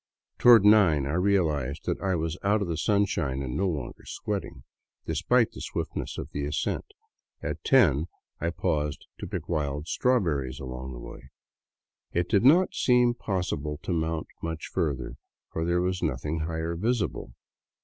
Toward 0.39 0.65
nine 0.65 1.05
I 1.05 1.13
realized 1.13 1.85
that 1.85 2.01
I 2.01 2.15
was 2.15 2.35
out 2.41 2.63
of 2.63 2.67
the 2.67 2.75
sunshine 2.75 3.43
and 3.43 3.55
no 3.55 3.69
longer 3.69 4.03
sweating, 4.03 4.63
despite 5.05 5.51
the 5.51 5.61
swiftness 5.61 6.17
of 6.17 6.31
the 6.31 6.43
ascent; 6.43 6.85
at 7.43 7.63
ten 7.63 8.07
I 8.39 8.49
paused 8.49 9.05
to 9.19 9.27
pick 9.27 9.47
wild 9.47 9.85
straw 9.87 10.19
berries 10.19 10.59
along 10.59 10.93
the 10.93 10.97
way. 10.99 11.29
It 12.13 12.27
did 12.27 12.43
not 12.43 12.73
seem 12.73 13.13
possible 13.13 13.77
to 13.83 13.93
mount 13.93 14.25
much 14.41 14.69
further, 14.73 15.17
for 15.53 15.65
there 15.65 15.81
was 15.81 16.01
nothing 16.01 16.39
higher 16.39 16.75
visible. 16.75 17.35